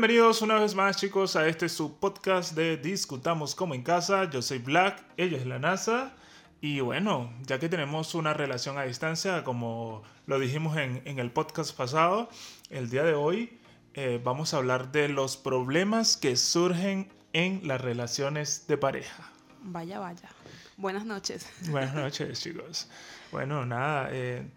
[0.00, 4.30] Bienvenidos una vez más chicos a este su podcast de Discutamos como en casa.
[4.30, 6.14] Yo soy Black, ella es la NASA.
[6.62, 11.30] Y bueno, ya que tenemos una relación a distancia, como lo dijimos en, en el
[11.30, 12.30] podcast pasado,
[12.70, 13.60] el día de hoy
[13.92, 19.30] eh, vamos a hablar de los problemas que surgen en las relaciones de pareja.
[19.64, 20.30] Vaya, vaya.
[20.78, 21.46] Buenas noches.
[21.68, 22.88] Buenas noches chicos.
[23.32, 24.08] Bueno, nada.
[24.12, 24.48] eh,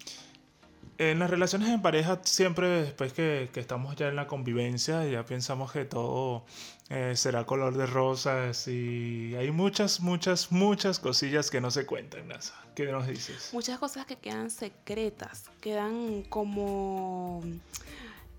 [0.97, 5.23] en las relaciones en pareja, siempre después que, que estamos ya en la convivencia, ya
[5.25, 6.45] pensamos que todo
[6.89, 12.27] eh, será color de rosas y hay muchas, muchas, muchas cosillas que no se cuentan,
[12.27, 12.53] Nasa.
[12.75, 13.49] ¿Qué nos dices?
[13.53, 17.41] Muchas cosas que quedan secretas, quedan como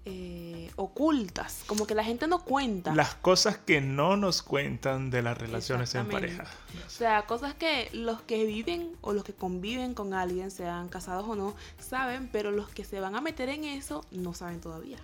[0.07, 2.95] eh, ocultas, como que la gente no cuenta.
[2.95, 6.45] Las cosas que no nos cuentan de las relaciones en pareja.
[6.87, 11.27] O sea, cosas que los que viven o los que conviven con alguien, sean casados
[11.27, 14.99] o no, saben, pero los que se van a meter en eso no saben todavía.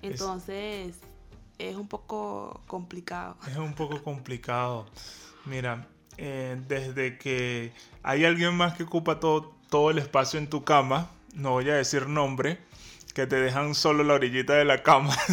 [0.00, 0.96] Entonces,
[1.58, 3.36] es un poco complicado.
[3.50, 4.86] Es un poco complicado.
[5.44, 7.72] Mira, eh, desde que
[8.02, 11.74] hay alguien más que ocupa todo, todo el espacio en tu cama, no voy a
[11.74, 12.58] decir nombre,
[13.18, 15.12] que te dejan solo la orillita de la cama.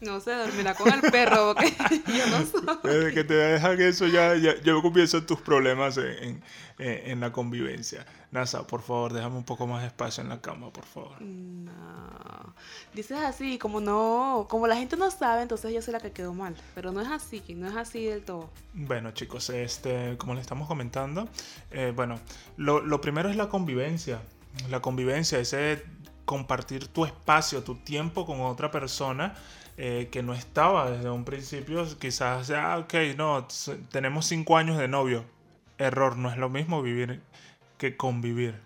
[0.00, 1.72] No sé, dormirá con el perro, porque
[2.08, 2.88] yo no sé.
[2.88, 6.42] Desde que te dejan eso ya, ya, ya comienzan tus problemas en,
[6.78, 8.04] en- en la convivencia.
[8.32, 11.20] NASA, por favor, déjame un poco más de espacio en la cama, por favor.
[11.22, 12.52] No.
[12.94, 16.34] Dices así, como no, como la gente no sabe, entonces yo soy la que quedó
[16.34, 16.56] mal.
[16.74, 18.50] Pero no es así, no es así del todo.
[18.74, 21.28] Bueno, chicos, este, como le estamos comentando,
[21.70, 22.18] eh, bueno,
[22.56, 24.20] lo, lo primero es la convivencia.
[24.68, 25.82] La convivencia, ese
[26.24, 29.34] compartir tu espacio, tu tiempo con otra persona
[29.76, 31.86] eh, que no estaba desde un principio.
[31.98, 33.46] Quizás, ah, ok, no,
[33.90, 35.24] tenemos cinco años de novio.
[35.78, 37.20] Error, no es lo mismo vivir
[37.78, 38.60] que convivir.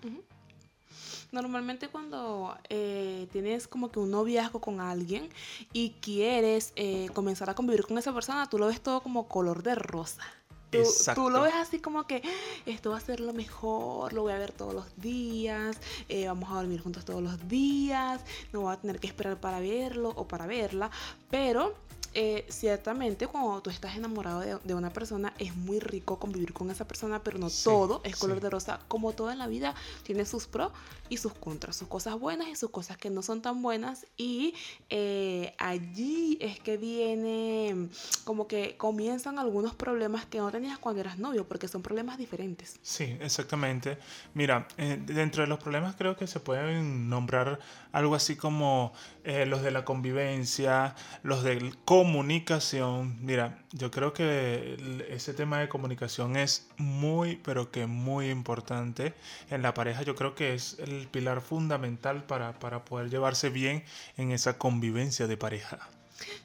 [1.32, 5.28] Normalmente cuando eh, tienes como que un noviazgo con alguien
[5.72, 9.62] y quieres eh, comenzar a convivir con esa persona, tú lo ves todo como color
[9.62, 10.22] de rosa.
[10.70, 12.22] Tú, lo ves así como que
[12.66, 15.78] esto va a ser lo mejor, lo voy a ver todos los días,
[16.08, 18.20] eh, vamos a dormir juntos todos los días,
[18.52, 20.90] no voy a tener que esperar para verlo o para verla,
[21.30, 21.74] pero
[22.18, 26.70] eh, ciertamente cuando tú estás enamorado de, de una persona es muy rico convivir con
[26.70, 28.42] esa persona, pero no Sí, todo es color sí.
[28.42, 30.72] de rosa, como todo en la vida tiene sus pros
[31.10, 34.54] y sus contras, sus cosas buenas y sus cosas que no son tan buenas y
[34.90, 37.88] eh, allí es que viene
[38.24, 42.78] como que comienzan algunos problemas que no tenías cuando eras novio, porque son problemas diferentes.
[42.82, 43.98] Sí, exactamente.
[44.34, 47.58] Mira, eh, dentro de los problemas creo que se pueden nombrar
[47.92, 48.92] algo así como
[49.24, 50.94] los de la convivencia,
[51.24, 51.72] los de
[52.06, 53.18] comunicación.
[53.20, 59.12] Mira, yo creo que ese tema de comunicación es muy, pero que muy importante
[59.50, 60.02] en la pareja.
[60.02, 63.82] Yo creo que es el pilar fundamental para, para poder llevarse bien
[64.16, 65.80] en esa convivencia de pareja.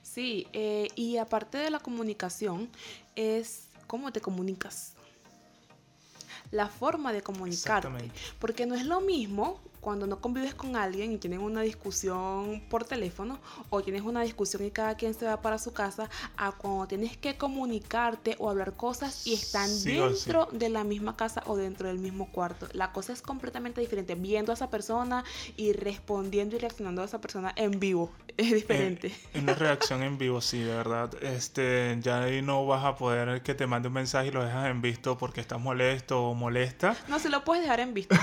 [0.02, 2.68] Sí, eh, y aparte de la comunicación,
[3.16, 4.94] es cómo te comunicas.
[6.50, 8.12] La forma de comunicarte.
[8.40, 12.86] Porque no es lo mismo cuando no convives con alguien y tienen una discusión por
[12.86, 16.88] teléfono o tienes una discusión y cada quien se va para su casa a cuando
[16.88, 20.26] tienes que comunicarte o hablar cosas y están Sí o sí.
[20.26, 22.68] dentro de la misma casa o dentro del mismo cuarto.
[22.74, 24.16] La cosa es completamente diferente.
[24.16, 25.24] Viendo a esa persona
[25.58, 28.12] y respondiendo y reaccionando a esa persona en vivo.
[28.38, 29.08] Es diferente.
[29.34, 31.12] Eh, una reacción en vivo, sí, de verdad.
[31.22, 34.68] Este, ya ahí no vas a poder que te mande un mensaje y lo dejas
[34.68, 36.96] en visto porque estás molesto o molesta.
[37.10, 38.16] No, se lo puedes dejar en visto.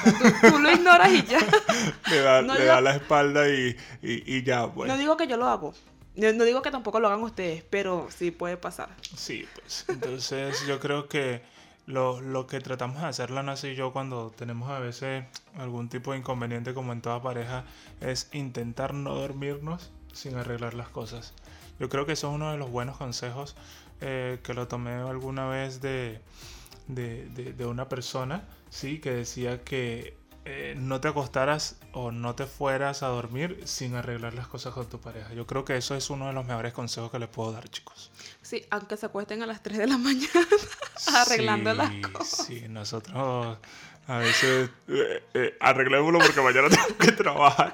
[0.49, 1.39] Tú lo ignoras y ya.
[2.11, 4.89] Le da, No le digo- da la espalda y, y, y ya, pues.
[4.89, 5.75] No digo que yo lo hago.
[6.17, 8.89] No, no digo que tampoco lo hagan ustedes, pero sí puede pasar.
[9.17, 9.85] Sí, pues.
[9.89, 11.43] Entonces yo creo que
[11.87, 15.25] lo, lo que tratamos de hacer Lana y yo cuando tenemos a veces
[15.57, 17.65] algún tipo de inconveniente como en toda pareja
[18.01, 21.33] es intentar no dormirnos sin arreglar las cosas.
[21.79, 23.55] Yo creo que eso es uno de los buenos consejos
[24.01, 26.21] eh, que lo tomé alguna vez de,
[26.89, 30.17] de, de- de una persona, sí, que decía que
[30.51, 34.89] eh, no te acostaras o no te fueras a dormir sin arreglar las cosas con
[34.89, 35.35] tu pareja.
[35.35, 38.11] Yo creo que eso es uno de los mejores consejos que les puedo dar, chicos.
[38.41, 40.47] Sí, aunque se acuesten a las 3 de la mañana
[41.15, 42.47] arreglando las Sí, cosas.
[42.47, 43.59] Sí, nosotros
[44.07, 47.71] a veces eh, eh, arreglémoslo porque mañana tengo que trabajar.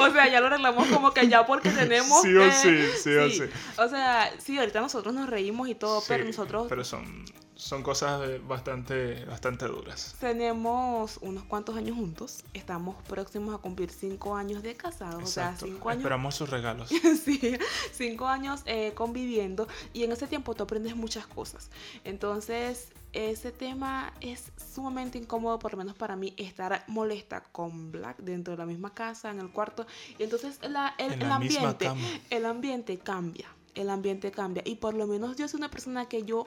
[0.00, 3.14] O sea, ya lo arreglamos como que ya porque tenemos Sí o que- sí, sí
[3.16, 3.42] o sí.
[3.76, 7.24] O sea, sí, ahorita nosotros nos reímos y todo, pero Sí, nosotros pero son,
[7.62, 10.16] son cosas bastante, bastante duras.
[10.18, 12.42] Tenemos unos cuantos años juntos.
[12.54, 15.22] Estamos próximos a cumplir cinco años de casados.
[15.22, 16.00] O sea, cinco años.
[16.00, 16.88] Esperamos sus regalos.
[17.24, 17.56] sí,
[17.92, 19.68] cinco años eh, conviviendo.
[19.92, 21.70] Y en ese tiempo tú aprendes muchas cosas.
[22.02, 28.18] Entonces, ese tema es sumamente incómodo, por lo menos para mí, estar molesta con Black
[28.18, 29.86] dentro de la misma casa, en el cuarto.
[30.18, 31.88] Y entonces la, el, el ambiente,
[32.28, 33.46] el ambiente cambia.
[33.76, 34.62] El ambiente cambia.
[34.66, 36.46] Y por lo menos yo soy una persona que yo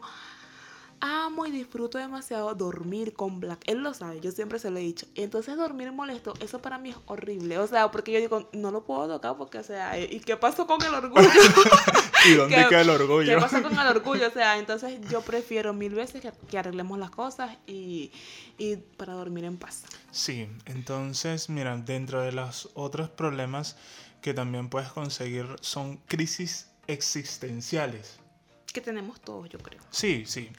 [1.00, 3.62] amo y disfruto demasiado dormir con Black.
[3.66, 5.06] Él lo sabe, yo siempre se lo he dicho.
[5.16, 7.58] Entonces dormir molesto, eso para mí es horrible.
[7.60, 10.68] O sea, porque yo digo, no lo puedo tocar porque, o sea, ¿y qué pasó
[10.68, 11.30] con el orgullo?
[12.28, 13.36] ¿Y dónde queda el orgullo?
[13.36, 14.28] ¿Qué pasó con el orgullo?
[14.28, 18.12] O sea, entonces yo prefiero mil veces que, arreglemos las cosas y,
[18.58, 19.84] y para dormir en paz.
[20.12, 23.76] Sí, entonces, mira, dentro de los otros problemas
[24.22, 28.20] que también puedes conseguir son crisis existenciales
[28.76, 29.80] que tenemos todos, yo creo.
[29.90, 30.52] Sí, sí,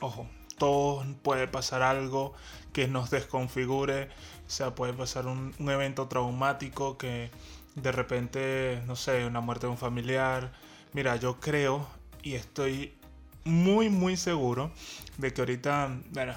[0.00, 0.26] ojo,
[0.58, 2.34] todos puede pasar algo
[2.72, 4.08] que nos desconfigure,
[4.44, 7.30] o sea, puede pasar un, evento traumático que
[7.76, 10.52] de repente, no sé, una muerte de un familiar.
[10.92, 11.86] Mira, yo creo
[12.24, 12.92] y estoy
[13.44, 14.72] muy, muy seguro
[15.18, 16.34] de que ahorita, bueno,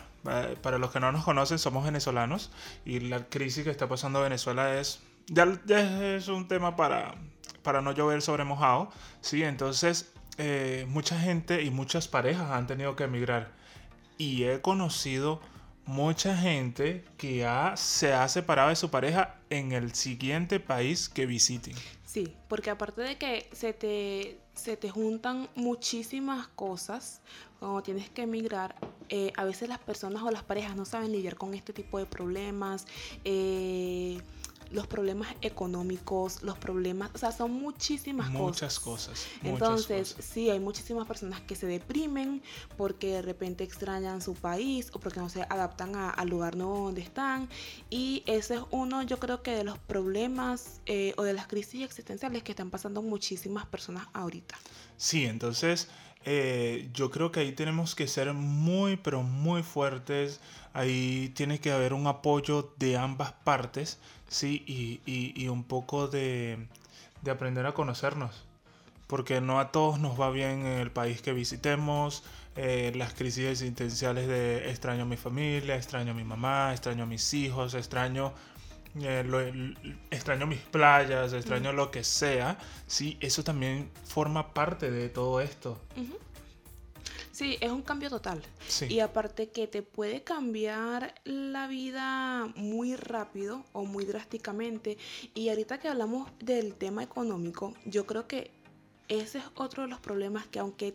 [0.61, 2.51] para los que no nos conocen, somos venezolanos
[2.85, 5.45] y la crisis que está pasando Venezuela es, ya,
[6.15, 7.15] es un tema para,
[7.63, 8.91] para no llover sobre mojado,
[9.21, 9.43] ¿sí?
[9.43, 13.51] Entonces, eh, mucha gente y muchas parejas han tenido que emigrar.
[14.17, 15.41] Y he conocido
[15.85, 21.73] mucha gente que se ha separado de su pareja en el siguiente país que visiten.
[22.05, 27.21] Sí, porque aparte de que se te, se te juntan muchísimas cosas
[27.59, 28.75] cuando tienes que emigrar,
[29.09, 32.05] eh, a veces las personas o las parejas no saben lidiar con este tipo de
[32.05, 32.85] problemas.
[33.23, 34.21] Eh,
[34.73, 38.41] los problemas económicos, los problemas, o sea, son muchísimas cosas.
[38.41, 39.27] Muchas cosas.
[39.43, 42.41] Entonces, sí, hay muchísimas personas que se deprimen
[42.75, 47.01] porque de repente extrañan su país o porque no se adaptan al lugar nuevo donde
[47.01, 47.49] están.
[47.91, 51.83] Y ese es uno, yo creo que de los problemas eh, o de las crisis
[51.83, 54.57] existenciales que están pasando muchísimas personas ahorita.
[54.97, 55.87] Sí, entonces
[56.25, 60.39] eh, yo creo que ahí tenemos que ser muy, pero muy fuertes.
[60.73, 63.99] Ahí tiene que haber un apoyo de ambas partes
[64.33, 66.57] Sí, y, y, un poco de,
[67.21, 68.45] de, aprender a conocernos.
[69.05, 72.23] Porque no a todos nos va bien en el país que visitemos.
[72.55, 77.05] Eh, las crisis existenciales de extraño a mi familia, extraño a mi mamá, extraño a
[77.05, 78.33] mis hijos, extraño,
[78.99, 79.75] eh,
[80.09, 82.57] extraño mis playas, extraño lo que sea.
[82.87, 85.79] Sí, eso también forma parte de todo esto.
[87.33, 88.43] Sí, es un cambio total.
[88.87, 94.99] Y aparte que te puede cambiar la vida muy rápido o muy drásticamente.
[95.33, 98.51] Y ahorita que hablamos del tema económico, yo creo que
[99.07, 100.93] ese es otro de los problemas que aunque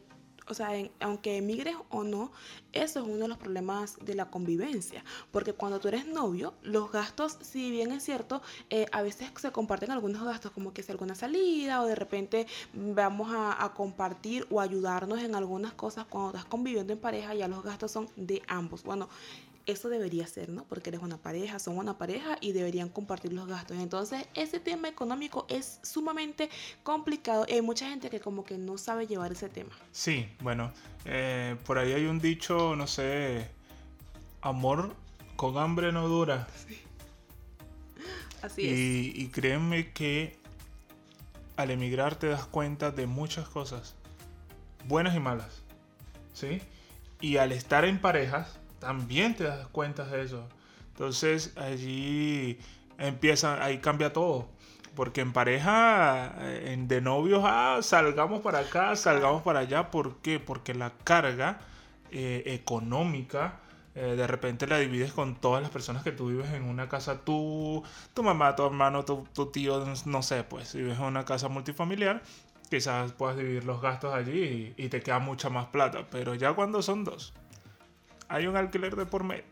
[0.48, 2.32] o sea, aunque emigres o no,
[2.72, 5.04] eso es uno de los problemas de la convivencia.
[5.30, 9.52] Porque cuando tú eres novio, los gastos, si bien es cierto, eh, a veces se
[9.52, 14.60] comparten algunos gastos, como que es alguna salida o de repente vamos a, compartir o
[14.60, 16.06] ayudarnos en algunas cosas.
[16.06, 18.82] Cuando estás conviviendo en pareja, ya los gastos son de ambos.
[18.82, 19.08] Bueno,
[19.68, 20.64] eso debería ser, ¿no?
[20.64, 23.76] Porque eres una pareja, son una pareja y deberían compartir los gastos.
[23.76, 26.48] Entonces, ese tema económico es sumamente
[26.82, 29.70] complicado y hay mucha gente que como que no sabe llevar ese tema.
[29.92, 30.72] Sí, bueno,
[31.04, 33.50] eh, por ahí hay un dicho, no sé,
[34.40, 34.94] amor
[35.36, 36.48] con hambre no dura.
[36.66, 36.80] Sí.
[38.42, 39.18] Así y, es.
[39.18, 40.38] Y créeme que
[41.56, 43.96] al emigrar te das cuenta de muchas cosas,
[44.86, 45.62] buenas y malas,
[46.32, 46.62] ¿sí?
[47.20, 50.48] Y al estar en parejas, también te das cuenta de eso.
[50.92, 52.58] Entonces allí
[52.98, 54.48] empieza, ahí cambia todo.
[54.94, 59.90] Porque en pareja, en, de novios, ah, salgamos para acá, salgamos para allá.
[59.90, 60.40] ¿Por qué?
[60.40, 61.60] Porque la carga
[62.10, 63.60] eh, económica
[64.00, 67.22] eh, de repente la divides con todas las personas que tú vives en una casa.
[67.24, 67.82] Tú,
[68.14, 72.22] tu mamá, tu hermano, tu, tío, no sé, pues si vives en una casa multifamiliar,
[72.70, 76.06] quizás puedas dividir los gastos allí y te queda mucha más plata.
[76.12, 77.34] Pero ya cuando son dos,
[78.28, 79.44] hay un alquiler de por medio.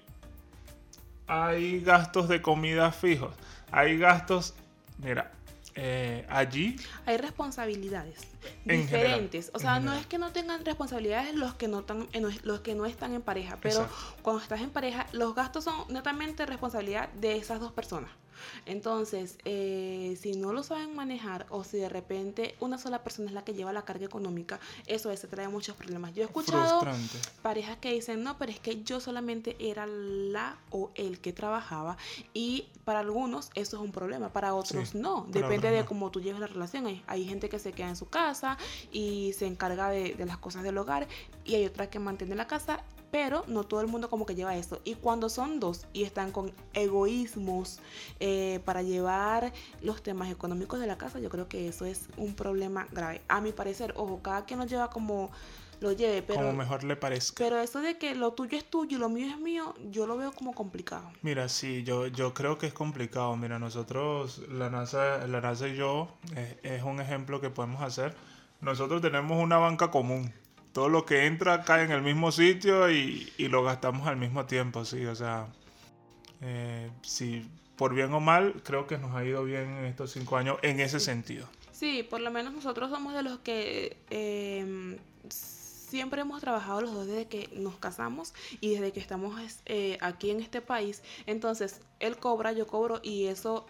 [1.26, 3.34] Hay gastos de comida fijos.
[3.72, 4.54] Hay gastos,
[4.98, 5.32] mira,
[5.74, 6.76] eh, allí...
[7.04, 8.20] Hay responsabilidades
[8.64, 9.50] diferentes.
[9.52, 12.08] o sea, no es que no tengan responsabilidades los que no, están,
[12.44, 13.86] los que no están en pareja, pero
[14.22, 18.10] cuando estás en pareja, los gastos son netamente responsabilidad de esas dos personas.
[18.64, 23.34] Entonces, eh, si no lo saben manejar o si de repente una sola persona es
[23.34, 26.14] la que lleva la carga económica, eso se trae muchos problemas.
[26.14, 26.80] Yo he escuchado
[27.42, 31.96] parejas que dicen, no, pero es que yo solamente era la o el que trabajaba
[32.34, 35.26] y para algunos eso es un problema, para otros no.
[35.28, 36.86] Depende de cómo tú lleves la relación.
[36.86, 38.56] Hay, hay, gente que se queda en su casa
[38.92, 41.08] y se encarga de, de las cosas del hogar
[41.44, 44.56] y hay otra que mantiene la casa pero no todo el mundo como que lleva
[44.56, 44.80] eso.
[44.84, 47.80] Y cuando son dos y están con egoísmos
[48.20, 52.34] eh, para llevar los temas económicos de la casa, yo creo que eso es un
[52.34, 53.22] problema grave.
[53.28, 55.30] A mi parecer, ojo, cada quien nos lleva como
[55.80, 56.40] lo lleve, pero...
[56.40, 57.44] Como mejor le parezca.
[57.44, 60.16] Pero eso de que lo tuyo es tuyo y lo mío es mío, yo lo
[60.16, 61.10] veo como complicado.
[61.22, 63.36] Mira, sí, yo, yo creo que es complicado.
[63.36, 68.14] Mira, nosotros, la NASA, la NASA y yo, eh, es un ejemplo que podemos hacer.
[68.60, 70.32] Nosotros tenemos una banca común.
[70.76, 74.84] Todo lo que entra cae en el mismo sitio y, lo gastamos al mismo tiempo,
[74.84, 75.06] sí.
[75.06, 75.46] O sea,
[76.42, 80.36] eh, sí, por bien o mal, creo que nos ha ido bien en estos cinco
[80.36, 81.48] años en ese sentido.
[81.72, 84.98] Sí, por lo menos nosotros somos de los que eh,
[85.30, 90.30] siempre hemos trabajado los dos desde que nos casamos y desde que estamos eh, aquí
[90.30, 91.02] en este país.
[91.24, 93.64] Entonces, él cobra, yo cobro y eso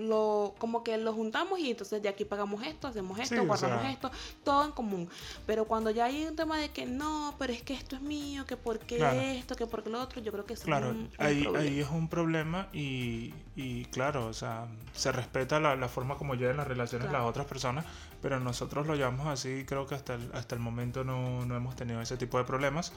[0.00, 4.10] lo como que lo juntamos y entonces de aquí pagamos esto, hacemos esto, guardamos esto,
[4.44, 5.08] todo en común.
[5.46, 8.46] Pero cuando ya hay un tema de que no, pero es que esto es mío,
[8.46, 10.92] que por qué esto, que por qué lo otro, yo creo que eso claro, es
[10.92, 15.88] un, ahí, ahí, es un problema y, y, claro, o sea, se respeta la, la
[15.88, 17.84] forma como llevan las relaciones las otras personas,
[18.22, 21.76] pero nosotros lo llevamos así, creo que hasta el, hasta el momento no, no hemos
[21.76, 22.92] tenido ese tipo de problemas.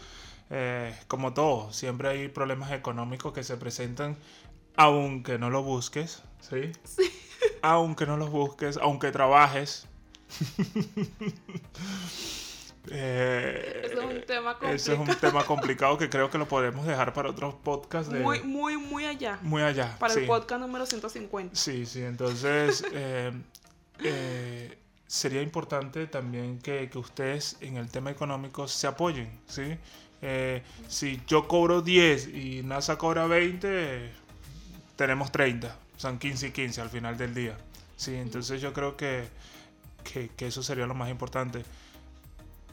[0.50, 4.18] Eh, como todo, siempre hay problemas económicos que se presentan
[4.76, 6.72] aunque no lo busques, ¿sí?
[6.84, 7.04] Sí.
[7.62, 9.88] Aunque no los busques, aunque trabajes.
[12.92, 14.76] eh, eso es un tema complicado.
[14.76, 18.12] Ese es un tema complicado que creo que lo podemos dejar para otros podcasts.
[18.12, 18.20] De...
[18.20, 19.40] Muy, muy, muy allá.
[19.42, 19.98] Muy allá.
[19.98, 21.56] Para el podcast número 150.
[21.56, 23.32] Sí, sí, entonces eh,
[24.00, 24.78] eh,
[25.08, 29.78] sería importante también que, que, ustedes en el tema económico se apoyen, ¿sí?
[30.88, 34.23] Si yo cobro 10 y NASA cobra 20
[34.96, 37.58] tenemos 30, son 15 y 15 al final del día.
[37.96, 39.28] Sí, entonces yo creo que,
[40.04, 41.64] que, eso sería lo más importante.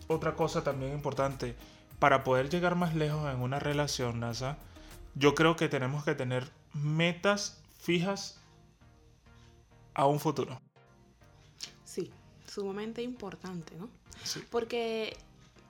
[0.09, 1.55] Otra cosa también importante,
[1.99, 4.59] para poder llegar más lejos en una relación, NASA,
[5.15, 8.41] yo creo que tenemos que tener metas fijas
[9.95, 10.61] a un futuro.
[11.85, 12.11] Sí,
[12.47, 13.89] sumamente importante, ¿no?
[14.25, 14.43] Sí.
[14.51, 15.17] Porque,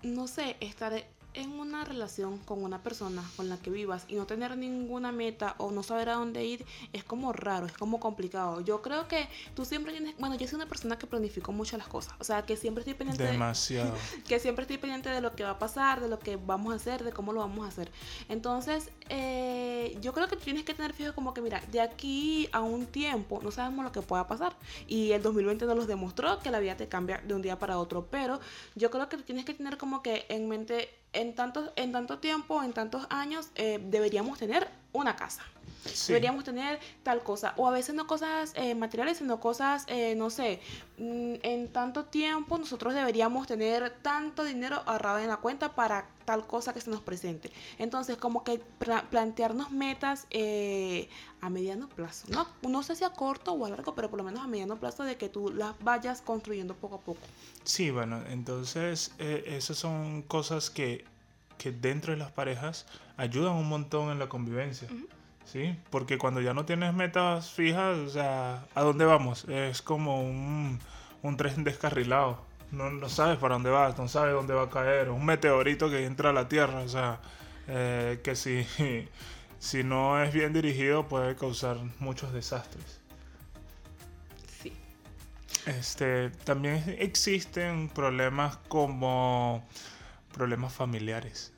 [0.02, 4.26] no sé, estar en una relación con una persona con la que vivas y no
[4.26, 8.60] tener ninguna meta o no saber a dónde ir es como raro, es como complicado.
[8.60, 11.88] Yo creo que tú siempre tienes, bueno, yo soy una persona que planifico mucho las
[11.88, 13.94] cosas, o sea, que siempre estoy pendiente demasiado,
[14.28, 16.76] que siempre estoy pendiente de lo que va a pasar, de lo que vamos a
[16.76, 17.90] hacer, de cómo lo vamos a hacer.
[18.28, 22.60] Entonces, eh, yo creo que tienes que tener fijo como que mira, de aquí a
[22.60, 24.56] un tiempo no sabemos lo que pueda pasar
[24.88, 27.78] y el 2020 nos lo demostró que la vida te cambia de un día para
[27.78, 28.40] otro, pero
[28.74, 32.62] yo creo que tienes que tener como que en mente en, tanto, en tanto tiempo,
[32.62, 35.42] en tantos años, eh, deberíamos tener una casa.
[36.08, 37.54] Deberíamos tener tal cosa.
[37.56, 40.60] O a veces no cosas eh, materiales, sino cosas, eh, no sé,
[40.98, 46.46] mm, en tanto tiempo nosotros deberíamos tener tanto dinero ahorrado en la cuenta para tal
[46.46, 47.50] cosa que se nos presente.
[47.78, 48.62] Entonces, como que
[49.10, 50.28] plantearnos metas
[51.40, 52.28] a mediano plazo.
[52.28, 52.46] ¿no?
[52.68, 55.02] no sé si a corto o a largo, pero por lo menos a mediano plazo
[55.02, 57.20] de que tú las vayas construyendo poco a poco.
[57.64, 61.04] Sí, bueno, entonces esas son cosas que
[61.60, 62.86] que dentro de las parejas
[63.18, 64.88] ayudan un montón en la convivencia.
[65.44, 65.76] ¿Sí?
[65.90, 69.44] Porque cuando ya no tienes metas fijas, o sea, ¿a dónde vamos?
[69.44, 70.78] Es como un,
[71.22, 72.49] un tren descarrilado.
[72.72, 75.10] No, no, sabes para dónde vas, no sabes dónde va a caer.
[75.10, 77.20] Un meteorito que entra a la Tierra, o sea,
[77.66, 78.66] eh, que si,
[79.58, 83.00] si no es bien dirigido puede causar muchos desastres.
[84.62, 84.72] Sí.
[85.66, 89.66] Este, también existen problemas como
[90.32, 91.52] problemas familiares.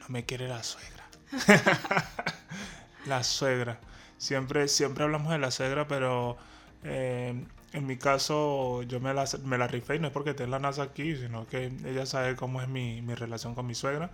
[0.00, 1.04] No me quiere la suegra.
[3.06, 3.78] la suegra.
[4.18, 6.38] Siempre, siempre hablamos de la suegra, pero
[6.84, 10.44] eh, en mi caso yo me la, me la rifé y no es porque esté
[10.44, 13.74] en la NASA aquí, sino que ella sabe cómo es mi, mi relación con mi
[13.74, 14.10] suegra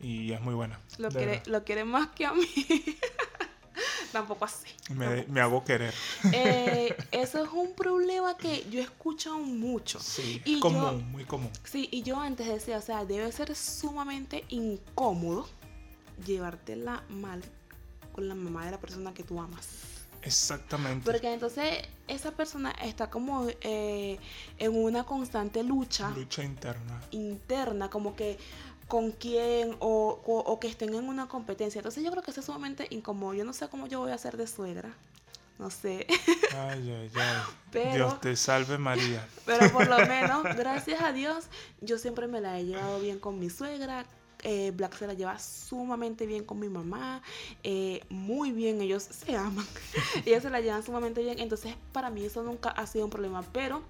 [0.00, 0.78] y es muy buena.
[0.98, 2.46] Lo quiere, lo quiere más que a mí.
[4.12, 4.68] Tampoco así.
[4.90, 5.94] Me, hago querer.
[6.32, 9.98] Eh, eso es un problema que yo he escuchado mucho.
[10.00, 11.50] Sí, y común, muy común.
[11.64, 15.48] Sí, y yo antes decía, o sea, debe ser sumamente incómodo
[16.26, 17.42] llevártela mal
[18.12, 19.66] con la mamá de la persona que tú amas.
[20.22, 21.10] Exactamente.
[21.10, 24.18] Porque entonces esa persona está como eh,
[24.58, 26.10] en una constante lucha.
[26.10, 27.00] Lucha interna.
[27.10, 28.38] Interna, como que
[28.88, 31.78] con quién o, que estén en una competencia.
[31.78, 33.34] Entonces yo creo que eso es sumamente incómodo.
[33.34, 34.94] Yo no sé cómo yo voy a ser de suegra.
[35.58, 36.06] No sé.
[36.68, 37.92] Ay, ay, ay.
[37.94, 39.26] Dios te salve María.
[39.46, 41.46] Pero por lo menos, gracias a Dios,
[41.80, 44.04] yo siempre me la he llevado bien con mi suegra.
[44.42, 47.22] Eh, Black se la lleva sumamente bien con mi mamá,
[47.62, 49.64] eh, muy bien, ellos se aman,
[50.26, 53.42] ellos se la llevan sumamente bien, entonces para mí eso nunca ha sido un problema,
[53.52, 53.82] pero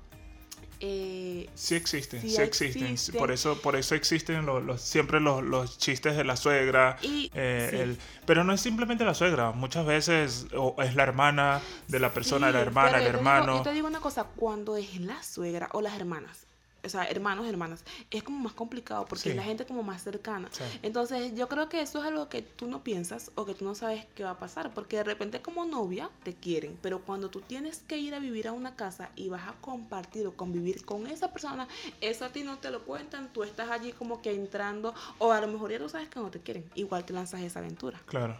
[0.85, 2.87] Eh, sí existen, sí, sí existen.
[2.88, 3.18] existen.
[3.18, 6.97] Por eso, por eso existen los, los- siempre los, los chistes de la suegra.
[7.02, 7.76] Y- eh, sí.
[7.76, 9.52] el- pero no es simplemente la suegra.
[9.52, 13.56] Muchas veces o es la hermana de la persona, la hermana, el te digo- hermano.
[13.59, 16.47] yo te digo una cosa, cuando es la suegra o las hermanas,
[16.85, 19.29] o sea, hermanos, hermanas, es como más complicado porque Sí.
[19.31, 20.49] es la gente como más cercana.
[20.51, 20.65] Sí.
[20.83, 23.75] Entonces, yo creo que eso es algo que tú no piensas o que tú no
[23.75, 27.41] sabes qué va a pasar, porque de repente como novia te quieren, pero cuando tú
[27.41, 31.07] tienes que ir a vivir a una casa y vas a compartir o convivir con
[31.07, 31.69] esa persona,
[32.01, 35.41] eso a ti no te lo cuentan, tú estás allí como que entrando o a
[35.41, 38.01] lo mejor ya tú sabes que no te quieren, igual te lanzas esa aventura.
[38.07, 38.37] Claro.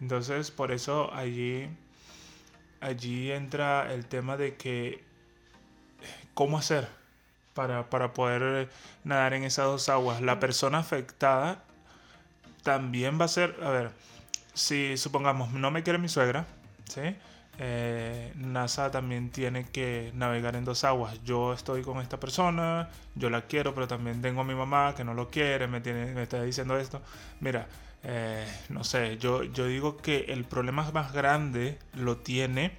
[0.00, 1.68] Entonces, por eso allí,
[2.80, 5.02] allí entra el tema de que
[6.34, 6.88] cómo hacer
[7.54, 8.68] para, para poder
[9.04, 10.20] nadar en esas dos aguas.
[10.20, 11.62] La persona afectada
[12.62, 13.90] también va a ser, a ver,
[14.54, 16.46] si supongamos no me quiere mi suegra,
[16.88, 17.16] ¿sí?
[17.58, 21.22] Eh, NASA también tiene que navegar en dos aguas.
[21.24, 25.04] Yo estoy con esta persona, yo la quiero, pero también tengo a mi mamá que
[25.04, 27.00] no lo quiere, me, tiene, me está diciendo esto.
[27.40, 27.68] Mira,
[28.02, 32.76] eh, no sé, yo, yo digo que el problema más grande lo tiene,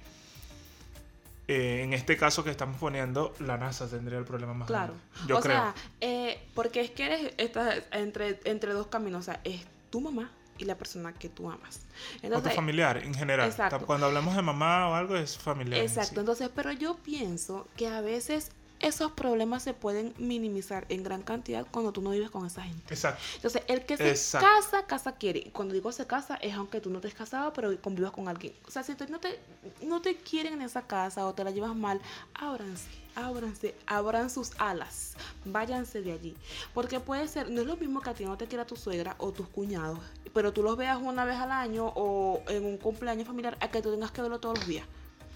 [1.48, 4.94] eh, en este caso que estamos poniendo, la NASA tendría el problema más Claro.
[4.94, 5.28] grande.
[5.28, 5.54] Yo o creo.
[5.56, 9.20] sea, eh, porque es que eres estás entre, entre dos caminos.
[9.20, 9.60] O sea, es
[9.90, 11.80] tu mamá y la persona que tú amas.
[12.16, 13.48] o tu Entonces, familiar en general.
[13.48, 13.84] Exacto.
[13.86, 15.80] Cuando hablamos de mamá o algo es familiar.
[15.80, 16.14] exacto.
[16.14, 16.20] sí.
[16.20, 21.66] Entonces, pero yo pienso que a veces esos problemas se pueden minimizar en gran cantidad
[21.70, 22.92] cuando tú no vives con esa gente.
[22.92, 23.22] Exacto.
[23.36, 24.46] Entonces, el que se Exacto.
[24.46, 25.40] casa, casa quiere.
[25.40, 28.28] Y Cuando digo se casa, es aunque tú no te has casado, pero convivas con
[28.28, 28.52] alguien.
[28.66, 29.38] O sea, si tú no te,
[29.82, 32.00] no te quieren en esa casa o te la llevas mal,
[32.34, 35.14] ábranse, ábranse, abran sus alas,
[35.44, 36.36] váyanse de allí.
[36.74, 39.16] Porque puede ser, no es lo mismo que a ti no te quiera tu suegra
[39.18, 39.98] o tus cuñados,
[40.34, 43.80] pero tú los veas una vez al año o en un cumpleaños familiar, a que
[43.80, 44.86] tú tengas que verlo todos los días.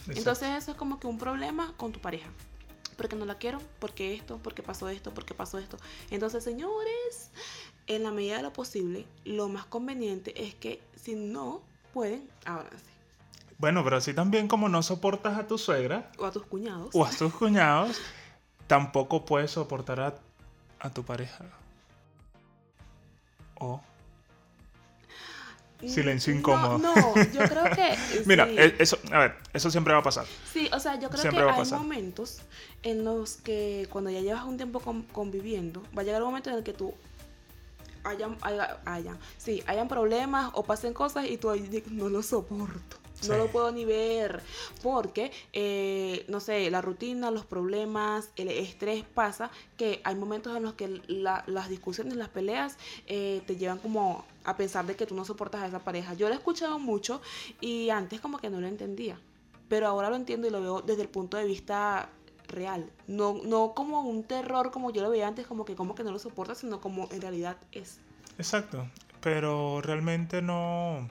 [0.00, 0.18] Exacto.
[0.18, 2.28] Entonces eso es como que un problema con tu pareja.
[3.00, 5.78] Porque no la quiero, porque esto, porque pasó esto, porque pasó esto.
[6.10, 7.30] Entonces, señores,
[7.86, 11.62] en la medida de lo posible, lo más conveniente es que si no
[11.94, 12.90] pueden, ábranse.
[13.56, 16.90] Bueno, pero así también como no soportas a tu suegra O a tus cuñados.
[16.94, 17.98] o a tus cuñados,
[18.66, 20.14] tampoco puedes soportar a,
[20.78, 21.46] a tu pareja.
[23.54, 23.80] O
[25.88, 26.78] silencio incómodo.
[26.78, 26.92] No,
[27.32, 27.96] yo creo que.
[28.26, 28.54] Mira, sí.
[28.58, 30.26] e- eso, a ver, eso siempre va a pasar.
[30.52, 31.78] Sí, o sea, yo creo Siempre que va a hay pasar.
[31.78, 32.40] momentos
[32.82, 36.50] en los que cuando ya llevas un tiempo con- conviviendo, va a llegar un momento
[36.50, 36.94] en el que tú
[38.04, 41.50] hayan, haya- hayan, sí, hayan problemas o pasen cosas y tú
[41.90, 42.96] no lo soporto.
[43.28, 43.38] No Sí.
[43.38, 44.40] lo puedo ni ver
[44.82, 50.62] porque, eh, no sé, la rutina, los problemas, el estrés pasa que hay momentos en
[50.62, 55.06] los que la- las discusiones, las peleas eh, te llevan como a pensar de que
[55.06, 56.14] tú no soportas a esa pareja.
[56.14, 57.20] Yo lo he escuchado mucho
[57.60, 59.18] y antes como que no lo entendía
[59.68, 62.08] pero ahora lo entiendo y lo veo desde el punto de vista
[62.48, 62.90] real.
[63.06, 66.10] No, no como un terror como yo lo veía antes, como que como que no
[66.10, 68.00] lo soporta, sino como en realidad es.
[68.36, 68.88] Exacto.
[69.20, 71.08] Pero realmente no.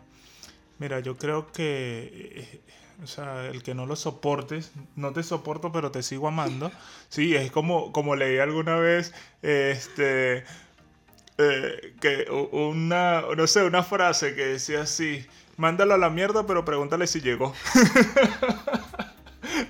[0.79, 2.11] Mira, yo creo que.
[2.35, 2.61] eh,
[3.03, 6.71] O sea, el que no lo soportes, no te soporto, pero te sigo amando.
[7.09, 10.43] Sí, es como, como leí alguna vez, este,
[11.37, 15.25] eh, que una, no sé, una frase que decía así,
[15.57, 17.53] mándalo a la mierda, pero pregúntale si llegó.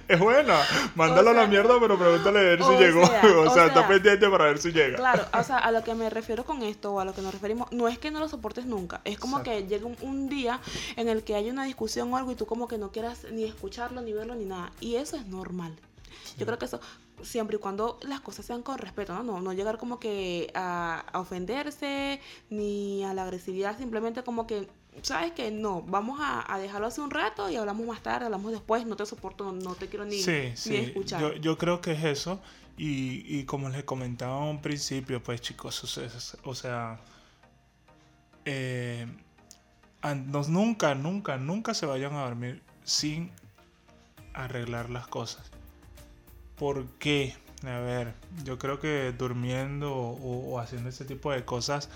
[0.13, 0.59] es buena,
[0.95, 3.05] mándalo a la mierda, pero pregúntale a ver si llegó.
[3.05, 4.97] sea, o o sea, está pendiente para ver si llega.
[4.97, 7.31] Claro, o sea, a lo que me refiero con esto o a lo que nos
[7.31, 9.61] referimos, no es que no lo soportes nunca, es como Exacto.
[9.61, 10.59] que llega un, un día
[10.95, 13.43] en el que hay una discusión o algo y tú como que no quieras ni
[13.43, 14.71] escucharlo, ni verlo, ni nada.
[14.79, 15.75] Y eso es normal.
[16.37, 16.79] Yo creo que eso,
[17.21, 19.23] siempre y cuando las cosas sean con respeto, ¿no?
[19.23, 22.19] No, no llegar como que a, a ofenderse,
[22.49, 24.67] ni a la agresividad, simplemente como que,
[25.01, 28.51] ¿sabes que No, vamos a, a dejarlo hace un rato y hablamos más tarde, hablamos
[28.51, 30.75] después, no te soporto, no te quiero ni, Sí, ni sí.
[30.75, 31.21] escuchar.
[31.21, 32.41] Yo, yo creo que es eso.
[32.77, 36.99] Y, y como les comentaba a un principio, pues chicos, o sea, es- o sea,
[38.45, 39.05] eh,
[40.47, 43.31] nunca, nunca, nunca se vayan a dormir sin
[44.33, 45.51] arreglar las cosas.
[46.57, 47.35] ¿Por qué?
[47.63, 48.13] A ver,
[48.45, 51.89] yo creo que durmiendo o, o haciendo ese tipo de cosas,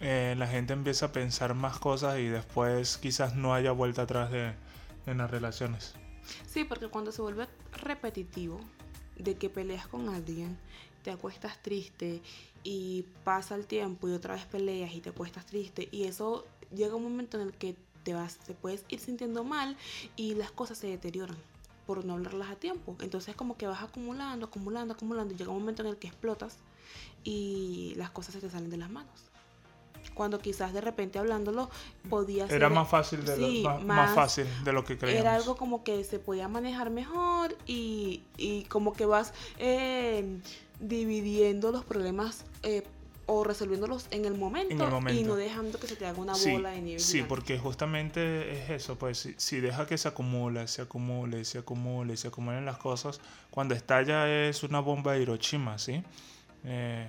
[0.00, 4.30] eh, la gente empieza a pensar más cosas y después quizás no haya vuelta atrás
[4.30, 4.54] de,
[5.06, 5.94] en las relaciones.
[6.46, 8.60] Sí, porque cuando se vuelve repetitivo
[9.16, 10.58] de que peleas con alguien,
[11.02, 12.20] te acuestas triste
[12.64, 16.96] y pasa el tiempo y otra vez peleas y te acuestas triste y eso llega
[16.96, 19.76] un momento en el que te vas, te puedes ir sintiendo mal
[20.16, 21.36] y las cosas se deterioran
[21.86, 22.96] por no hablarlas a tiempo.
[23.00, 26.58] Entonces como que vas acumulando, acumulando, acumulando y llega un momento en el que explotas
[27.22, 29.25] y las cosas se te salen de las manos.
[30.16, 31.70] Cuando quizás de repente hablándolo
[32.10, 32.56] podía ser...
[32.56, 35.20] Era más fácil de, sí, lo, más, más- más fácil de lo que creíamos.
[35.20, 40.38] Era algo como que se podía manejar mejor y, y como que vas eh,
[40.80, 42.82] dividiendo los problemas eh,
[43.28, 45.20] o resolviéndolos en el, momento, En el momento.
[45.20, 47.00] y no dejando que se te haga una Sí, bola de nieve.
[47.00, 47.28] Sí, gigante.
[47.28, 52.16] porque justamente es eso, pues si, si deja que se acumule, se acumule, se acumule,
[52.16, 56.02] se acumulen las cosas, cuando estalla es una bomba de Hiroshima, ¿sí?
[56.64, 57.08] Eh,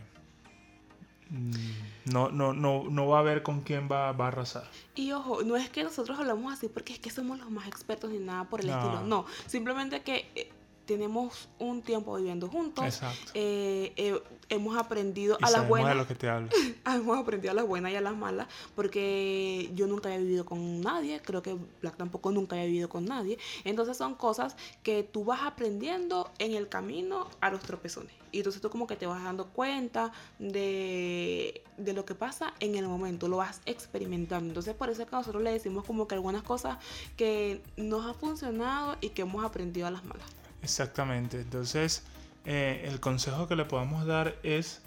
[2.05, 4.69] no, no, no, no va a ver con quién va, va a arrasar.
[4.95, 8.09] Y ojo, no es que nosotros hablamos así porque es que somos los más expertos
[8.11, 8.77] ni nada por el No.
[8.77, 9.01] estilo.
[9.03, 10.49] No, simplemente que eh,
[10.87, 12.83] tenemos un tiempo viviendo juntos.
[12.85, 13.31] Exacto.
[13.35, 14.19] eh, eh,
[14.49, 15.89] hemos aprendido Y a las buenas.
[15.89, 16.49] de lo que te hablo.
[16.85, 20.81] hemos aprendido a las buenas y a las malas, porque yo nunca había vivido con
[20.81, 23.37] nadie, creo que Black tampoco nunca había vivido con nadie.
[23.65, 28.13] Entonces son cosas que tú vas aprendiendo en el camino a los tropezones.
[28.31, 32.75] Y entonces tú como que te vas dando cuenta de, de lo que pasa en
[32.75, 34.47] el momento, lo vas experimentando.
[34.49, 36.77] Entonces por eso es que nosotros le decimos como que algunas cosas
[37.17, 40.27] que nos han funcionado y que hemos aprendido a las malas.
[40.61, 41.41] Exactamente.
[41.41, 42.03] Entonces,
[42.45, 44.81] eh, el consejo que le podemos dar es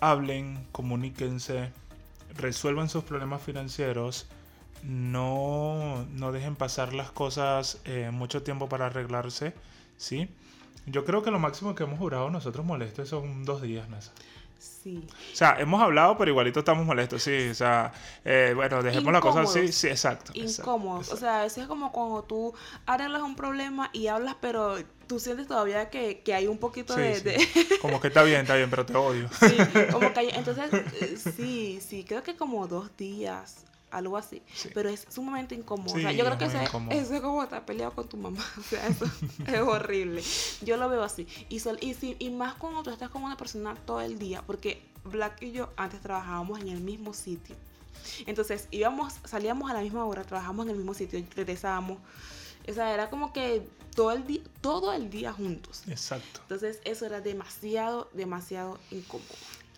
[0.00, 1.70] hablen, comuníquense,
[2.36, 4.26] resuelvan sus problemas financieros,
[4.82, 9.54] no, no dejen pasar las cosas eh, mucho tiempo para arreglarse,
[9.96, 10.28] ¿sí?
[10.86, 14.12] Yo creo que lo máximo que hemos durado nosotros molestos son dos días, Nasa.
[14.58, 15.06] Sí.
[15.32, 17.48] O sea, hemos hablado, pero igualito estamos molestos, sí.
[17.48, 17.92] O sea,
[18.24, 19.58] eh, bueno, dejemos la cosa así.
[19.58, 19.74] Incómodos.
[19.76, 20.32] Sí, exacto.
[20.34, 21.00] incómodos.
[21.06, 21.14] exacto.
[21.14, 22.54] O sea, a veces es como cuando tú
[22.86, 27.00] arreglas un problema y hablas, pero tú sientes todavía que, que hay un poquito Sí,
[27.00, 27.14] de...
[27.16, 27.22] sí.
[27.22, 29.28] de- Como que está bien, está bien, pero te odio.
[29.40, 29.56] sí,
[29.92, 34.42] como que hay- entonces, eh, sí, sí, creo que como dos días, algo así.
[34.54, 34.68] Sí.
[34.74, 35.92] Pero es sumamente incómodo.
[35.92, 38.44] o Sí, sea, yo creo que ese- eso es como estar peleado con tu mamá.
[38.58, 39.04] O sea, eso
[39.46, 40.22] es horrible.
[40.62, 41.26] Yo lo veo así.
[41.48, 44.42] Y, sol- y, sí, y más cuando tú estás con una persona todo el día,
[44.46, 47.56] porque Black y yo antes trabajábamos en el mismo sitio.
[48.26, 51.98] Entonces íbamos, salíamos a la misma hora, trabajábamos en el mismo sitio, regresábamos.
[52.68, 55.82] O sea, era como que todo el día, todo el día juntos.
[55.88, 56.40] Exacto.
[56.42, 59.26] Entonces eso era demasiado, demasiado incómodo.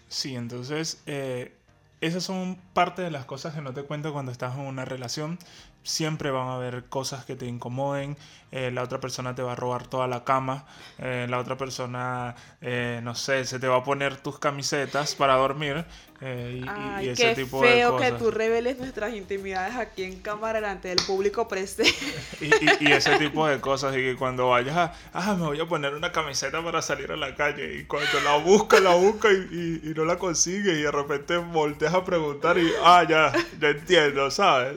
[0.08, 1.54] Sí, entonces eh,
[2.00, 5.38] esas son parte de las cosas que no te cuento cuando estás en una relación.
[5.82, 8.16] Siempre van a haber cosas que te incomoden.
[8.52, 10.64] eh, la otra persona te va a robar toda la cama.
[10.98, 15.34] eh, la otra persona, eh, no sé, se te va a poner tus camisetas para
[15.36, 15.84] dormir.
[16.22, 18.10] y- Ay, y ese qué tipo de feo cosas.
[18.12, 21.94] que tú reveles nuestras intimidades aquí en cámara delante del público presente.
[22.42, 23.94] Y, y- y ese tipo de cosas.
[23.96, 27.16] Y que cuando vayas a, ah, me voy a poner una camiseta para salir a
[27.16, 27.76] la calle.
[27.76, 30.72] Y cuando la busca, la busca y, no la consigue.
[30.74, 34.74] Y de repente volteas a preguntar y, ah, ya, ya entiendo, ¿sabes?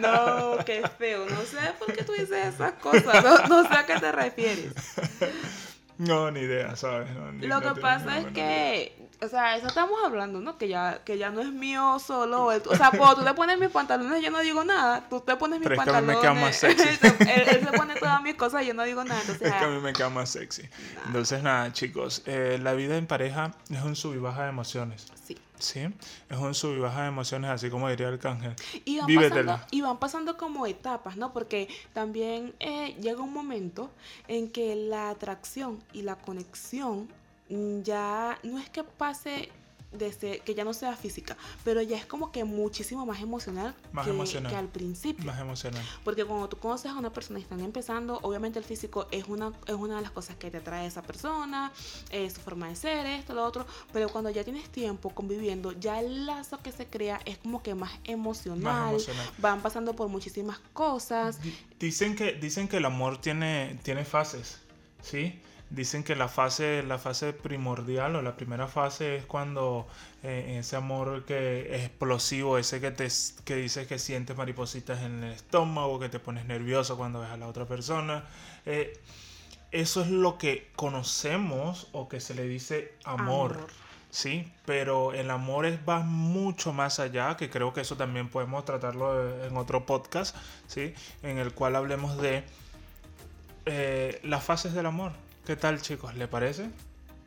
[0.00, 0.31] No,
[0.64, 1.26] qué feo.
[1.26, 3.22] No sé por qué tú dices esas cosas.
[3.24, 4.72] No, no sé a qué te refieres.
[5.98, 7.10] No, ni idea, ¿sabes?
[7.10, 10.58] No, ni- Lo no que tengo pasa es que, o sea, eso estamos hablando, ¿no?
[10.58, 12.52] Que ya, que ya no es mío solo.
[12.52, 15.08] el- o sea, cuando tú te pones mis pantalones, yo no digo nada.
[15.08, 16.20] Tú te pones mis Pero es que a mí me pantalones.
[16.20, 16.56] queda más
[17.20, 17.30] sexy.
[17.30, 19.20] él, él se pone todas mis cosas y yo no digo nada.
[19.20, 20.68] Entonces, Es que a ah, mí me queda más sexy.
[21.06, 25.06] Entonces, nada, chicos, eh, la vida en pareja es un sub y baja de emociones.
[25.26, 25.38] sí.
[25.58, 25.78] ¿Sí?
[26.28, 28.56] Es un sub y baja de emociones, así como diría Arcángel.
[28.84, 29.52] Y van, Vívetela.
[29.52, 31.32] pasando, y van pasando como etapas, ¿no?
[31.32, 33.88] Porque también eh, llega un momento
[34.26, 37.08] en que la atracción y la conexión
[37.82, 39.50] ya no es que pase
[39.92, 44.06] desde que ya no sea física, pero ya es como que muchísimo más emocional, Más
[44.06, 44.50] que, emocional.
[44.50, 45.26] que al principio.
[45.26, 45.84] Más emocional.
[46.02, 49.52] Porque cuando tú conoces a una persona y están empezando, obviamente el físico es una,
[49.66, 51.72] es una de las cosas que te atrae a esa persona,
[52.08, 53.66] eh, su forma de ser, esto, lo otro.
[53.92, 57.74] Pero cuando ya tienes tiempo conviviendo, ya el lazo que se crea es como que
[57.74, 58.62] más emocional.
[58.62, 59.30] Más emocional.
[59.36, 61.42] Van pasando por muchísimas cosas.
[61.42, 64.58] Di- Dicen que, dicen que el amor tiene, tiene fases,
[65.02, 65.38] ¿sí?
[65.74, 69.86] Dicen que la fase, la fase primordial o la primera fase es cuando
[70.22, 73.08] eh, ese amor que es explosivo, ese que te
[73.44, 77.36] que dices que sientes maripositas en el estómago, que te pones nervioso cuando ves a
[77.38, 78.24] la otra persona.
[78.66, 78.92] eh,
[79.72, 83.54] eso es lo que conocemos o que se le dice amor.
[83.54, 83.70] Amor.
[84.10, 88.66] Sí, pero el amor es, va mucho más allá, que creo que eso también podemos
[88.66, 90.92] tratarlo eh, en otro podcast, ¿sí?
[91.22, 92.44] En el cual hablemos de
[93.64, 95.12] eh, las fases del amor.
[95.44, 96.14] ¿Qué tal, chicos?
[96.16, 96.70] ¿Le parece?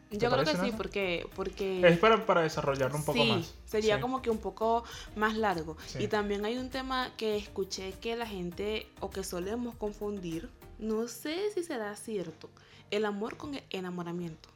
[0.09, 1.27] ¿Te Yo creo que sí, porque...
[1.35, 3.53] porque Es para, para desarrollarlo un poco sí, más.
[3.65, 4.01] sería Sí.
[4.01, 4.83] como que un poco
[5.15, 5.75] más largo.
[5.87, 6.03] Sí.
[6.03, 10.49] Y también hay un tema que escuché que la gente, o que solemos confundir,
[10.79, 12.49] no sé si será cierto,
[12.91, 14.49] el amor con el enamoramiento.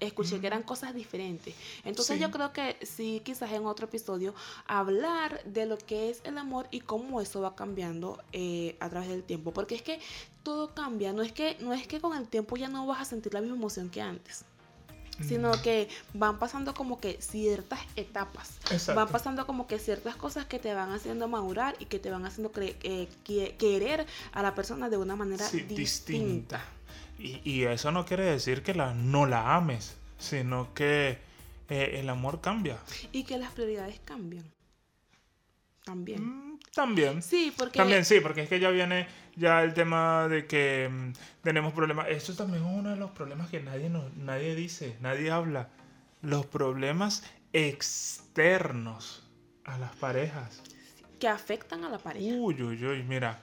[0.00, 1.54] Escuché que eran cosas diferentes.
[1.84, 2.22] Entonces Mm.
[2.22, 4.34] Yo creo que sí, quizás en otro episodio,
[4.66, 9.08] hablar de lo que es el amor y cómo eso va cambiando eh, a través
[9.10, 9.52] del tiempo.
[9.52, 10.00] Porque es que
[10.42, 11.12] todo cambia.
[11.12, 13.40] No es que, no es que con el tiempo ya no vas a sentir la
[13.40, 14.44] misma emoción que antes.
[15.28, 18.56] sino que van pasando como que ciertas etapas.
[18.70, 18.94] Exacto.
[18.96, 22.24] Van pasando como que ciertas cosas que te van haciendo madurar y que te van
[22.26, 25.76] haciendo eh, que- querer a la persona de una manera Sí, distinta.
[26.58, 26.64] distinta.
[27.18, 31.18] Y, y eso no quiere decir que la, no la ames, sino que
[31.68, 32.78] eh, el amor cambia.
[33.12, 34.44] Y que las prioridades cambian.
[35.84, 36.24] También.
[36.24, 37.22] Mm, También.
[37.22, 37.78] Sí, porque...
[37.78, 39.06] También sí, porque es que ya viene
[39.36, 42.06] ya el tema de que mm, tenemos problemas.
[42.08, 45.68] Esto también es uno de los problemas que nadie, nos, nadie dice, nadie habla.
[46.22, 49.28] Los problemas externos
[49.64, 50.62] a las parejas.
[51.20, 52.34] que afectan a la pareja.
[52.34, 53.40] Uy, uy, uy, mira.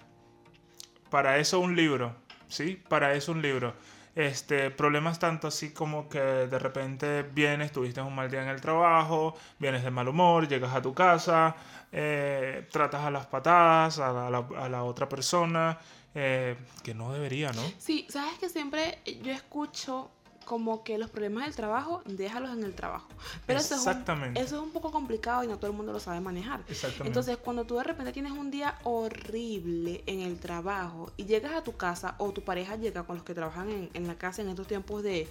[1.10, 2.16] Para eso un libro,
[2.48, 2.82] ¿sí?
[2.90, 3.74] Para eso un libro.
[4.20, 8.60] Este, problemas tanto así como que de repente vienes, tuviste un mal día en el
[8.60, 11.56] trabajo, vienes de mal humor, llegas a tu casa,
[11.94, 15.78] eh, tratas a las patadas a la, a la- otra persona,
[16.14, 17.62] eh, que no debería, ¿no?
[17.78, 20.12] Sí, sabes que siempre yo escucho
[20.50, 23.08] como que los problemas del trabajo, déjalos en el trabajo.
[23.46, 26.00] Pero eso es, un, eso es un poco complicado y no todo el mundo lo
[26.00, 26.62] sabe manejar.
[26.68, 27.08] Exactamente.
[27.08, 31.62] Entonces, cuando tú de repente tienes un día horrible en el trabajo y llegas a
[31.64, 34.50] tu casa o tu pareja llega con los que trabajan en, en la casa en
[34.50, 35.28] estos tiempos de,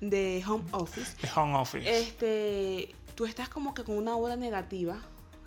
[0.00, 1.98] de home office, The home office.
[2.00, 4.96] este, tú estás como que con una aura negativa,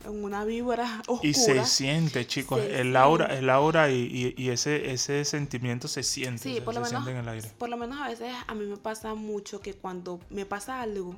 [0.04, 1.20] en una víbora oscura.
[1.30, 3.44] y se siente, chicos, Se el aura, siente.
[3.44, 6.92] el aura y, y- y ese, ese sentimiento se siente, Sí, se, por lo se
[6.92, 7.52] menos, siente en el aire.
[7.58, 11.16] por lo menos a veces a mí me pasa mucho que cuando me pasa algo,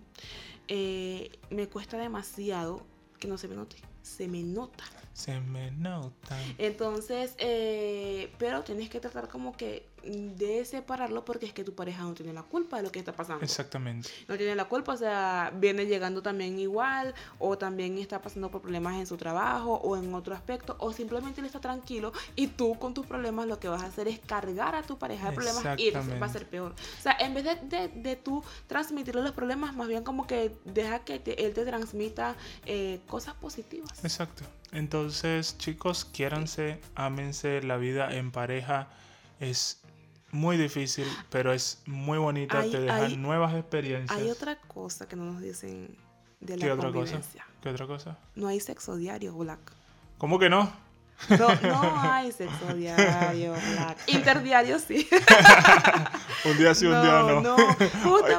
[0.67, 2.85] eh, me cuesta demasiado
[3.19, 3.77] que no se me note.
[4.07, 4.83] Se me nota.
[5.13, 6.37] Se me nota.
[6.59, 12.03] Entonces, eh, pero tienes que tratar como que de separarlo porque es que tu pareja
[12.03, 13.43] no tiene la culpa de lo que está pasando.
[13.43, 14.07] Exactamente.
[14.29, 18.61] No tiene la culpa, o sea, viene llegando también igual, o también está pasando por
[18.61, 22.77] problemas en su trabajo o en otro aspecto, o simplemente él está tranquilo y tú
[22.79, 25.63] con tus problemas lo que vas a hacer es cargar a tu pareja de problemas
[25.81, 25.91] y
[26.21, 26.73] va a ser peor.
[26.99, 30.55] O sea, en vez de, de, de tú transmitirle los problemas, más bien como que
[30.63, 33.96] deja que te- él te transmita eh, cosas positivas.
[34.03, 34.43] Exacto.
[34.71, 38.87] Entonces, chicos, quiéranse, ámense, la vida en pareja
[39.39, 39.81] es
[40.31, 44.19] muy difícil, pero es muy bonita, Hay- te deja hay- nuevas experiencias.
[44.19, 45.95] Hay otra cosa que no nos dicen
[46.41, 46.99] de ¿Qué la otra cosa?
[46.99, 47.45] convivencia.
[47.61, 48.17] ¿Qué otra cosa?
[48.35, 49.59] No hay sexo diario, Black.
[50.17, 50.71] ¿Cómo que no?
[51.29, 53.97] No, no hay sexo diario, Black.
[54.07, 55.07] Interdiario sí.
[56.45, 57.41] Un día sí, un día no.
[57.41, 57.57] no.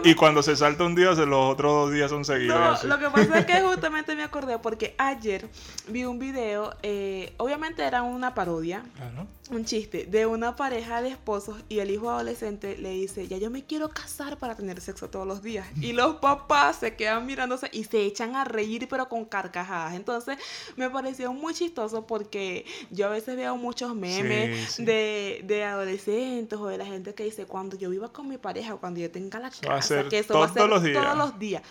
[0.05, 2.85] y cuando se salta un día, los otros dos días son seguidos.
[2.85, 5.49] No, lo que pasa es que justamente me acordé porque ayer
[5.89, 9.27] vi un video, eh, obviamente era una parodia, Claro.
[9.51, 13.51] un chiste, de una pareja de esposos y el hijo adolescente le dice, ya yo
[13.51, 15.67] me quiero casar para tener sexo todos los días.
[15.81, 19.95] Y los papás se quedan mirándose y se echan a reír pero con carcajadas.
[19.95, 20.39] Entonces
[20.77, 24.85] me pareció muy chistoso porque yo a veces veo muchos memes Sí, sí.
[24.85, 28.75] De, de adolescentes o de la gente que dice, cuando yo viva con mi pareja
[28.75, 30.69] o cuando yo tenga la Eso va a casa, ser que eso va a ser
[30.69, 31.03] los días.
[31.03, 31.63] todos los días.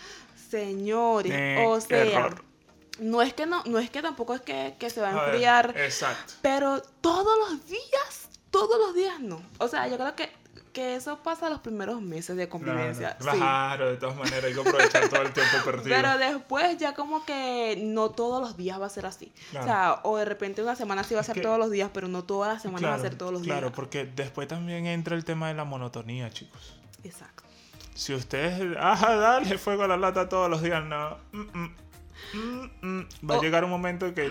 [0.50, 2.42] Señores, Eh, o sea, error.
[3.00, 5.24] no es que no, no es que tampoco es que, que se va a ver,
[5.34, 6.34] enfriar, Exacto.
[6.42, 9.42] pero todos los días, todos los días no.
[9.58, 10.30] O sea, yo creo que,
[10.72, 13.16] que eso pasa los primeros meses de convivencia.
[13.18, 13.38] Claro, sí.
[13.38, 15.96] claro, de todas maneras hay que aprovechar todo el tiempo perdido.
[15.96, 19.32] Pero después ya como que no todos los días va a ser así.
[19.50, 19.64] Claro.
[19.64, 21.70] O sea, o de repente una semana sí va a Es ser que- todos los
[21.70, 23.72] días, pero no toda la semana va a Claro, ser todos los Claro, días.
[23.76, 26.74] porque después también entra el tema de la monotonía, chicos.
[27.04, 27.42] Exacto.
[27.94, 31.16] Si ustedes, ah, dale fuego a la lata todos los días, no.
[31.32, 31.68] mm,
[32.34, 33.08] mm, mm.
[33.28, 34.30] Va a llegar un momento que,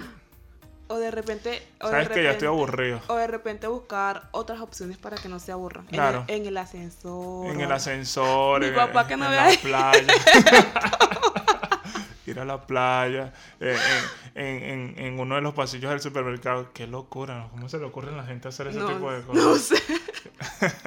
[0.90, 1.68] O de repente...
[1.82, 3.02] O de sabes que ya estoy repente- aburrido.
[3.08, 5.84] O de repente buscar otras opciones para que no se aburran.
[5.90, 6.24] En el- Claro.
[6.28, 7.48] En, el ascensor.
[7.48, 10.14] En el ascensor, Mi en, papá que no en vea la playa.
[12.26, 13.78] Ir a la playa, eh,
[14.36, 16.72] en, en- uno de los pasillos del supermercado.
[16.74, 17.48] Qué locura.
[17.52, 19.44] ¿Cómo se le ocurre a la gente hacer ese no, tipo de cosas?
[19.44, 19.76] no sé.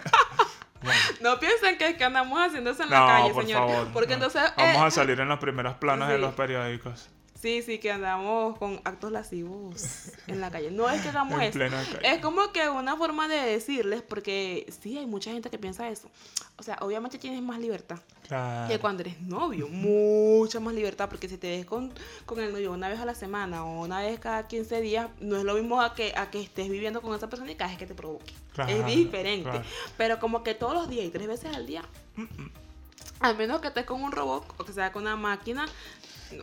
[0.83, 0.99] Bueno.
[1.21, 3.69] No piensen que, que andamos haciendo eso en la No, calle, por señor.
[3.69, 3.89] favor.
[3.93, 4.25] Porque no.
[4.25, 4.43] entonces.
[4.57, 6.21] Vamos eh, a salir en las primeras planas de sí.
[6.23, 7.11] los periódicos.
[7.41, 10.71] Sí, sí, que andamos con actos lascivos en la calle.
[10.71, 11.59] No es que hagamos eso.
[12.03, 16.11] Es como que una forma de decirles, porque sí, hay mucha gente que piensa eso.
[16.59, 17.99] O sea, obviamente tienes más libertad
[18.29, 18.69] Claro.
[18.69, 19.69] que cuando eres novio.
[19.69, 21.91] Mucha más libertad, porque si te ves con,
[22.27, 25.37] con el novio una vez a la semana o una vez cada 15 días, no
[25.39, 27.79] es lo mismo a que, a que estés viviendo con esa persona y cada vez
[27.79, 28.35] que te provoque.
[28.53, 29.49] Claro, es diferente.
[29.49, 29.65] claro.
[29.97, 31.83] Pero como que todos los días y tres veces al día,
[33.21, 35.67] a menos que estés con un robot o que sea con una máquina,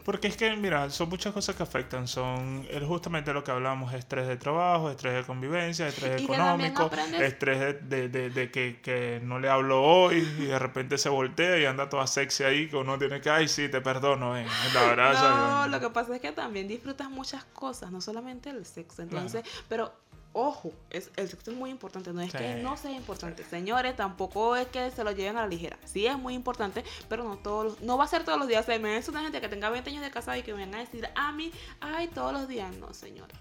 [0.04, 2.10] Porque es que, mira, son muchas cosas que afectan.
[2.10, 7.22] Son justamente lo que hablamos, estrés de trabajo, estrés de convivencia, estrés Y económico, aprendes-
[7.22, 11.08] estrés de, de- de- de que, que no le hablo hoy y de repente se
[11.08, 14.46] voltea y anda toda sexy ahí que uno tiene que, ay, sí, te perdono, eh,
[14.74, 15.62] la verdad.
[15.62, 19.02] No, lo que pasa es que también disfrutas muchas cosas, no solamente el sexo.
[19.04, 19.93] Entonces, pero
[20.39, 22.38] ojo, es, el sexo es muy importante, no es Sí.
[22.38, 23.43] que no sea importante.
[23.43, 25.78] Señores, tampoco es que se lo lleven a la ligera.
[25.86, 28.65] Sí es muy importante, pero no todos no va a ser todos los días.
[28.65, 30.84] Se me una gente que tenga 20 años de casada y que me vengan a
[30.84, 32.76] decir a mí, ay, todos los días.
[32.78, 33.36] No, señores.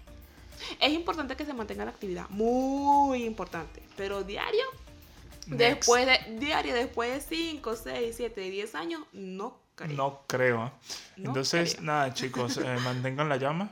[0.79, 4.63] Es importante que se mantenga la actividad, muy importante, pero diario,
[5.45, 5.59] Next.
[5.59, 9.95] después de diario después de 5, 6, 7, 10 años, no creo.
[9.95, 10.65] No creo.
[10.65, 10.71] ¿eh?
[11.17, 11.85] No Entonces, creo.
[11.85, 13.69] nada, chicos, eh, mantengan la llama.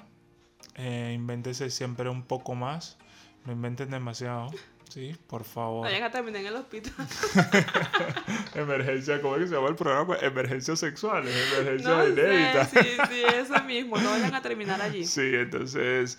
[0.75, 2.97] Eh, invéntense siempre un poco más.
[3.45, 4.49] No inventen demasiado.
[4.89, 5.85] Sí, por favor.
[5.85, 6.93] Vayan a terminar en el hospital.
[8.55, 10.15] Emergencia, ¿cómo es que se llama el programa?
[10.21, 12.65] Emergencias sexuales, emergencia No inédita.
[12.65, 13.97] sé, sí, sí, eso mismo.
[13.97, 15.05] No vayan a terminar allí.
[15.15, 16.17] Sí, entonces,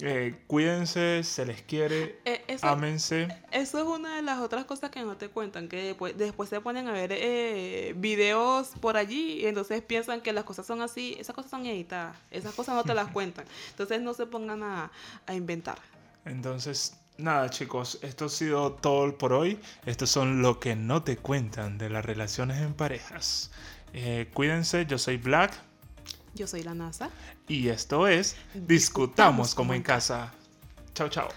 [0.00, 3.28] eh, cuídense, se les quiere, Eh, eso, ámense.
[3.52, 6.60] eso es una de las otras cosas que no te cuentan, que después, después se
[6.60, 11.16] ponen a ver eh, videos por allí y entonces piensan que las cosas son así,
[11.18, 13.44] esas cosas son editadas, esas cosas no te las cuentan.
[13.70, 14.90] Entonces no se pongan a,
[15.26, 15.78] a inventar.
[16.24, 19.58] Entonces, nada, chicos, esto ha sido todo por hoy.
[19.86, 23.50] Estos son lo que no te cuentan de las relaciones en parejas.
[23.92, 25.52] Eh, cuídense, yo soy Black
[26.34, 27.10] Yo soy la NASA.
[27.48, 30.32] y esto es Discutamos como en casa.
[30.94, 31.28] Chao, chao.